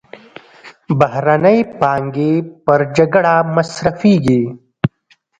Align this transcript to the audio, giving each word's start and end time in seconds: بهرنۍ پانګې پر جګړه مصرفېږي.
بهرنۍ 0.99 1.59
پانګې 1.79 2.31
پر 2.65 2.79
جګړه 2.97 3.33
مصرفېږي. 3.55 4.41